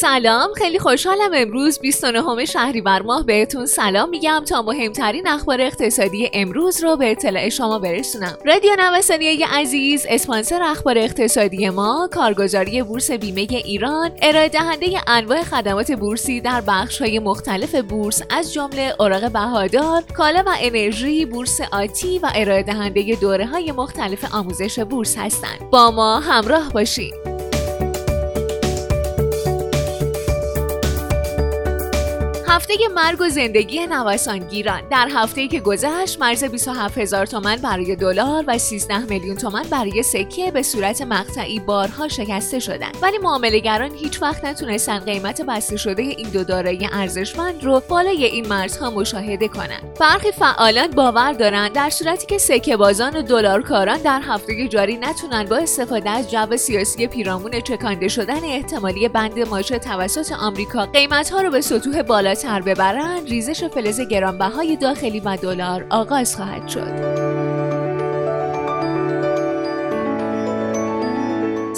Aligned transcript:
سلام 0.00 0.52
خیلی 0.52 0.78
خوشحالم 0.78 1.30
امروز 1.34 1.78
29 1.78 2.44
شهریور 2.44 3.02
ماه 3.02 3.26
بهتون 3.26 3.66
سلام 3.66 4.08
میگم 4.08 4.42
تا 4.48 4.62
مهمترین 4.62 5.28
اخبار 5.28 5.60
اقتصادی 5.60 6.30
امروز 6.32 6.84
رو 6.84 6.96
به 6.96 7.10
اطلاع 7.10 7.48
شما 7.48 7.78
برسونم. 7.78 8.38
رادیو 8.46 8.70
نوسانیه 8.78 9.46
عزیز 9.46 10.06
اسپانسر 10.08 10.62
اخبار 10.62 10.98
اقتصادی 10.98 11.68
ما 11.68 12.08
کارگزاری 12.12 12.82
بورس 12.82 13.10
بیمه 13.10 13.46
ایران 13.50 14.10
ارائه 14.22 14.48
دهنده 14.48 15.10
انواع 15.10 15.42
خدمات 15.42 15.92
بورسی 15.92 16.40
در 16.40 16.60
بخش 16.60 17.02
های 17.02 17.18
مختلف 17.18 17.74
بورس 17.74 18.22
از 18.30 18.52
جمله 18.52 18.94
اوراق 19.00 19.32
بهادار 19.32 20.02
کالا 20.16 20.42
و 20.46 20.50
انرژی 20.60 21.26
بورس 21.26 21.60
آتی 21.72 22.18
و 22.18 22.30
ارائه 22.34 22.62
دهنده 22.62 23.16
دوره 23.20 23.46
های 23.46 23.72
مختلف 23.72 24.34
آموزش 24.34 24.78
بورس 24.78 25.18
هستند. 25.18 25.70
با 25.70 25.90
ما 25.90 26.20
همراه 26.20 26.72
باشید 26.72 27.35
هفته 32.56 32.74
مرگ 32.94 33.20
و 33.20 33.28
زندگی 33.28 33.86
نوسانگیران 33.86 34.88
در 34.90 35.08
هفته 35.14 35.48
که 35.48 35.60
گذشت 35.60 36.20
مرز 36.20 36.44
27 36.44 36.98
هزار 36.98 37.26
تومن 37.26 37.56
برای 37.56 37.96
دلار 37.96 38.44
و 38.46 38.58
13 38.58 38.98
میلیون 38.98 39.36
تومن 39.36 39.62
برای 39.62 40.02
سکه 40.02 40.50
به 40.50 40.62
صورت 40.62 41.02
مقطعی 41.02 41.60
بارها 41.60 42.08
شکسته 42.08 42.58
شدند. 42.58 42.96
ولی 43.02 43.18
معاملهگران 43.18 43.90
هیچ 43.94 44.22
وقت 44.22 44.44
نتونستن 44.44 44.98
قیمت 44.98 45.42
بسته 45.42 45.76
شده 45.76 46.02
این 46.02 46.28
دو 46.28 46.44
دارایی 46.44 46.88
ارزشمند 46.92 47.64
رو 47.64 47.82
بالای 47.88 48.24
این 48.24 48.48
مرزها 48.48 48.90
مشاهده 48.90 49.48
کنند 49.48 49.98
برخی 50.00 50.32
فعالان 50.32 50.90
باور 50.90 51.32
دارند 51.32 51.72
در 51.72 51.90
صورتی 51.90 52.26
که 52.26 52.38
سکه 52.38 52.76
بازان 52.76 53.16
و 53.16 53.22
دلارکاران 53.22 53.98
در 53.98 54.20
هفته 54.20 54.68
جاری 54.68 54.96
نتونن 54.96 55.44
با 55.44 55.56
استفاده 55.56 56.10
از 56.10 56.30
جو 56.30 56.56
سیاسی 56.56 57.06
پیرامون 57.06 57.60
چکانده 57.60 58.08
شدن 58.08 58.44
احتمالی 58.44 59.08
بند 59.08 59.38
ماشه 59.38 59.78
توسط 59.78 60.32
آمریکا 60.32 60.86
قیمتها 60.86 61.40
رو 61.40 61.50
به 61.50 61.60
سطوح 61.60 62.02
بالاتر 62.02 62.45
سر 62.46 62.60
ببرند 62.60 63.28
ریزش 63.28 63.64
فلز 63.64 64.00
گرانبهای 64.00 64.76
داخلی 64.76 65.20
و 65.20 65.36
دلار 65.36 65.86
آغاز 65.90 66.36
خواهد 66.36 66.68
شد. 66.68 67.25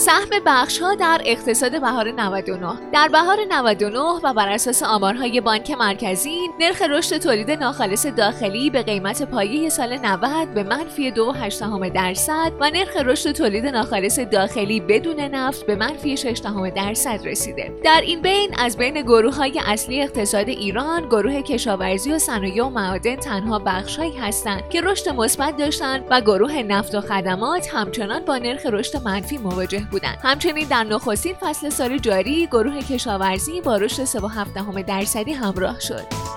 سهم 0.08 0.28
بخش 0.46 0.78
ها 0.78 0.94
در 0.94 1.20
اقتصاد 1.24 1.80
بهار 1.80 2.10
99 2.10 2.90
در 2.92 3.08
بهار 3.08 3.36
99 3.48 3.98
و 3.98 4.34
بر 4.34 4.48
اساس 4.48 4.82
آمارهای 4.82 5.40
بانک 5.40 5.70
مرکزی 5.70 6.38
نرخ 6.60 6.82
رشد 6.82 7.18
تولید 7.18 7.50
ناخالص 7.50 8.06
داخلی 8.06 8.70
به 8.70 8.82
قیمت 8.82 9.22
پایه 9.22 9.68
سال 9.68 9.98
90 9.98 10.54
به 10.54 10.62
منفی 10.62 11.12
2.8 11.12 11.92
درصد 11.94 12.52
و 12.60 12.70
نرخ 12.70 12.96
رشد 12.96 13.32
تولید 13.32 13.66
ناخالص 13.66 14.18
داخلی 14.18 14.80
بدون 14.80 15.20
نفت 15.20 15.66
به 15.66 15.76
منفی 15.76 16.16
6 16.16 16.40
درصد 16.76 17.20
رسیده. 17.24 17.72
در 17.84 18.00
این 18.00 18.22
بین 18.22 18.54
از 18.58 18.76
بین 18.76 19.02
گروه 19.02 19.34
های 19.34 19.60
اصلی 19.66 20.02
اقتصاد 20.02 20.48
ایران 20.48 21.08
گروه 21.08 21.42
کشاورزی 21.42 22.12
و 22.12 22.18
صنایع 22.18 22.64
و 22.64 22.68
معادن 22.68 23.16
تنها 23.16 23.58
بخشهایی 23.58 24.16
هستند 24.16 24.68
که 24.68 24.80
رشد 24.80 25.08
مثبت 25.08 25.56
داشتند 25.56 26.04
و 26.10 26.20
گروه 26.20 26.62
نفت 26.62 26.94
و 26.94 27.00
خدمات 27.00 27.74
همچنان 27.74 28.24
با 28.24 28.38
نرخ 28.38 28.66
رشد 28.66 29.02
منفی 29.04 29.38
مواجه 29.38 29.97
بودند 29.98 30.18
همچنین 30.22 30.68
در 30.68 30.84
نخستین 30.84 31.34
فصل 31.40 31.68
سال 31.68 31.98
جاری 31.98 32.46
گروه 32.46 32.80
کشاورزی 32.80 33.60
با 33.60 33.76
رشد 33.76 34.04
3.7 34.04 34.86
درصدی 34.86 35.32
همراه 35.32 35.80
شد. 35.80 36.27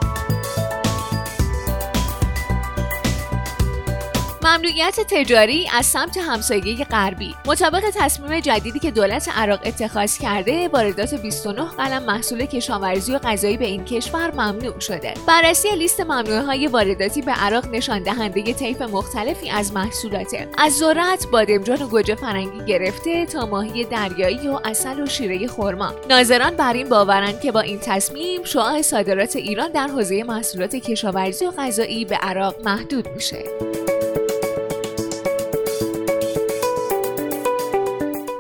ممنوعیت 4.44 5.00
تجاری 5.00 5.70
از 5.74 5.86
سمت 5.86 6.18
همسایه 6.18 6.86
غربی. 6.86 7.36
مطابق 7.46 7.84
تصمیم 7.96 8.40
جدیدی 8.40 8.80
که 8.80 8.92
دولت 8.92 9.30
عراق 9.36 9.60
اتخاذ 9.66 10.18
کرده 10.18 10.68
واردات 10.68 11.14
29 11.14 11.62
قلم 11.62 12.04
محصول 12.04 12.46
کشاورزی 12.46 13.16
و 13.16 13.20
غذایی 13.20 13.58
به 13.58 13.66
این 13.66 13.86
کشور 13.86 14.32
ممنوع 14.32 14.80
شده. 14.80 15.14
بررسی 15.28 15.76
لیست 15.76 16.02
ممنوعه 16.02 16.42
های 16.42 16.68
وارداتی 16.68 17.22
به 17.22 17.32
عراق 17.32 17.68
نشان 17.68 18.04
دهنده 18.04 18.54
طیف 18.54 18.82
مختلفی 18.82 19.50
از 19.50 19.74
محصولاته. 19.74 20.48
از 20.58 20.78
ذرت 20.78 21.28
بادمجان 21.32 21.82
و 21.82 21.88
گوجه 21.88 22.16
فرنگی 22.16 22.66
گرفته 22.66 23.26
تا 23.26 23.46
ماهی 23.46 23.84
دریایی 23.84 24.48
و 24.48 24.60
اصل 24.66 25.02
و 25.02 25.06
شیره 25.06 25.48
خرما. 25.48 25.94
ناظران 26.10 26.56
بر 26.56 26.74
این 26.74 26.90
باورند 26.90 27.42
که 27.42 27.52
با 27.52 27.60
این 27.60 27.80
تصمیم 27.80 28.44
شعاع 28.44 28.82
صادرات 28.82 29.36
ایران 29.36 29.72
در 29.72 29.88
حوزه 29.88 30.24
محصولات 30.24 30.76
کشاورزی 30.76 31.46
و 31.46 31.52
غذایی 31.52 32.06
به 32.06 32.16
عراق 32.16 32.56
محدود 32.66 33.08
میشه. 33.08 33.71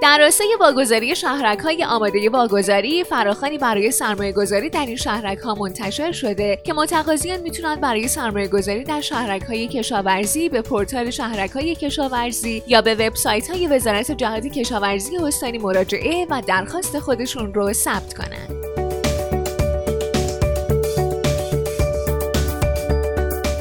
در 0.01 0.17
راستای 0.17 0.57
واگذاری 0.59 1.15
شهرک 1.15 1.59
های 1.59 1.83
آماده 1.83 2.29
واگذاری 2.29 3.03
فراخانی 3.03 3.57
برای 3.57 3.91
سرمایه 3.91 4.31
گذاری 4.31 4.69
در 4.69 4.85
این 4.85 4.95
شهرک 4.95 5.37
ها 5.37 5.55
منتشر 5.55 6.11
شده 6.11 6.59
که 6.63 6.73
متقاضیان 6.73 7.39
می‌تونن 7.39 7.75
برای 7.75 8.07
سرمایه 8.07 8.47
گذاری 8.47 8.83
در 8.83 9.01
شهرک 9.01 9.41
های 9.41 9.67
کشاورزی 9.67 10.49
به 10.49 10.61
پورتال 10.61 11.09
شهرک 11.09 11.51
های 11.51 11.75
کشاورزی 11.75 12.63
یا 12.67 12.81
به 12.81 12.95
وبسایت 12.95 13.49
های 13.49 13.67
وزارت 13.67 14.11
جهاد 14.11 14.45
کشاورزی 14.45 15.17
استانی 15.17 15.57
مراجعه 15.57 16.25
و 16.29 16.41
درخواست 16.47 16.99
خودشون 16.99 17.53
رو 17.53 17.73
ثبت 17.73 18.13
کنند. 18.13 18.70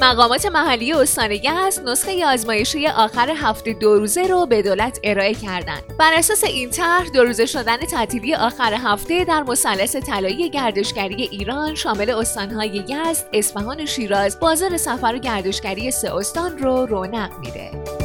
مقامات 0.02 0.46
محلی 0.46 0.92
استان 0.92 1.32
یزد 1.32 1.88
نسخه 1.88 2.26
آزمایشی 2.26 2.86
آخر 2.86 3.30
هفته 3.30 3.72
دو 3.72 3.94
روزه 3.94 4.22
رو 4.22 4.46
به 4.46 4.62
دولت 4.62 5.00
ارائه 5.04 5.34
کردند. 5.34 5.82
بر 5.98 6.12
اساس 6.14 6.44
این 6.44 6.70
طرح 6.70 7.08
دو 7.14 7.24
روزه 7.24 7.46
شدن 7.46 7.76
تعطیلی 7.76 8.34
آخر 8.34 8.74
هفته 8.74 9.24
در 9.24 9.42
مثلث 9.42 9.96
طلایی 9.96 10.50
گردشگری 10.50 11.22
ایران 11.22 11.74
شامل 11.74 12.10
استانهای 12.10 12.84
یزد، 12.88 13.26
اصفهان 13.32 13.80
و 13.80 13.86
شیراز 13.86 14.40
بازار 14.40 14.76
سفر 14.76 15.14
و 15.14 15.18
گردشگری 15.18 15.90
سه 15.90 16.14
استان 16.14 16.58
رو 16.58 16.86
رونق 16.86 17.30
میده. 17.38 17.99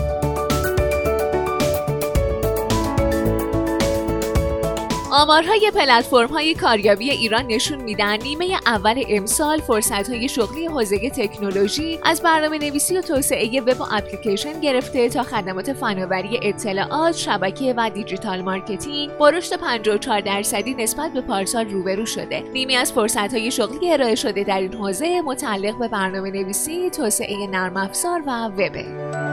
آمارهای 5.17 5.71
پلتفرم 5.75 6.27
های 6.27 6.53
کاریابی 6.53 7.09
ایران 7.11 7.45
نشون 7.47 7.81
میدن 7.81 8.17
نیمه 8.17 8.45
اول 8.65 9.03
امسال 9.09 9.61
فرصت 9.61 10.09
های 10.09 10.29
شغلی 10.29 10.65
حوزه 10.65 11.09
تکنولوژی 11.09 11.99
از 12.03 12.21
برنامه 12.21 12.57
نویسی 12.57 12.97
و 12.97 13.01
توسعه 13.01 13.61
وب 13.61 13.81
و 13.81 13.83
اپلیکیشن 13.91 14.59
گرفته 14.59 15.09
تا 15.09 15.23
خدمات 15.23 15.73
فناوری 15.73 16.39
اطلاعات، 16.41 17.15
شبکه 17.15 17.73
و 17.77 17.89
digital 17.89 18.41
marketing 18.41 19.17
با 19.17 19.29
رشد 19.29 19.55
54 19.55 20.21
درصدی 20.21 20.73
نسبت 20.73 21.13
به 21.13 21.21
پارسال 21.21 21.69
روبرو 21.69 22.05
شده. 22.05 22.43
نیمی 22.53 22.75
از 22.75 22.93
فرصت 22.93 23.33
های 23.33 23.51
شغلی 23.51 23.93
ارائه 23.93 24.15
شده 24.15 24.43
در 24.43 24.59
این 24.59 24.73
حوزه 24.73 25.21
متعلق 25.21 25.79
به 25.79 25.87
برنامه 25.87 26.31
نویسی، 26.31 26.89
توسعه 26.89 27.47
نرم 27.47 27.77
افزار 27.77 28.23
و 28.27 28.45
وبه. 28.47 29.24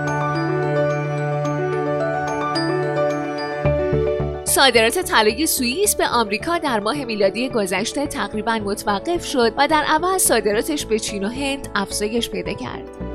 صادرات 4.54 4.98
طلای 4.98 5.46
سوئیس 5.46 5.96
به 5.96 6.08
آمریکا 6.08 6.58
در 6.58 6.80
ماه 6.80 7.04
میلادی 7.04 7.48
گذشته 7.48 8.06
تقریبا 8.06 8.58
متوقف 8.58 9.26
شد 9.26 9.52
و 9.56 9.68
در 9.68 9.84
عوض 9.84 10.22
صادراتش 10.22 10.86
به 10.86 10.98
چین 10.98 11.24
و 11.24 11.28
هند 11.28 11.68
افزایش 11.74 12.30
پیدا 12.30 12.52
کرد. 12.52 13.11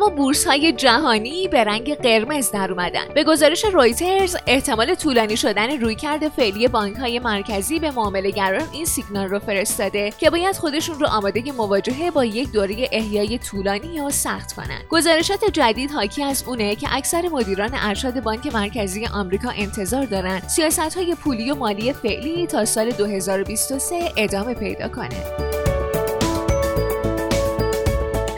اما 0.00 0.08
بورس 0.08 0.46
های 0.46 0.72
جهانی 0.72 1.48
به 1.48 1.64
رنگ 1.64 1.94
قرمز 1.94 2.50
در 2.50 2.72
اومدن. 2.72 3.04
به 3.14 3.24
گزارش 3.24 3.64
رویترز 3.64 4.36
احتمال 4.46 4.94
طولانی 4.94 5.36
شدن 5.36 5.80
رویکرد 5.80 6.28
فعلی 6.28 6.68
بانک 6.68 6.96
های 6.96 7.18
مرکزی 7.18 7.78
به 7.78 7.90
معاملهگران 7.90 8.68
این 8.72 8.84
سیگنال 8.84 9.28
رو 9.28 9.38
فرستاده 9.38 10.10
که 10.18 10.30
باید 10.30 10.56
خودشون 10.56 10.98
رو 10.98 11.06
آماده 11.06 11.52
مواجهه 11.52 12.10
با 12.10 12.24
یک 12.24 12.52
دوره 12.52 12.88
احیای 12.92 13.38
طولانی 13.38 13.94
یا 13.94 14.10
سخت 14.10 14.52
کنند. 14.52 14.84
گزارشات 14.88 15.44
جدید 15.52 15.90
حاکی 15.90 16.22
از 16.22 16.44
اونه 16.46 16.76
که 16.76 16.88
اکثر 16.90 17.28
مدیران 17.28 17.70
ارشد 17.74 18.20
بانک 18.20 18.54
مرکزی 18.54 19.06
آمریکا 19.06 19.50
انتظار 19.50 20.04
دارند 20.04 20.48
سیاست 20.48 20.96
های 20.96 21.14
پولی 21.14 21.50
و 21.50 21.54
مالی 21.54 21.92
فعلی 21.92 22.46
تا 22.46 22.64
سال 22.64 22.90
2023 22.90 24.12
ادامه 24.16 24.54
پیدا 24.54 24.88
کنه. 24.88 25.49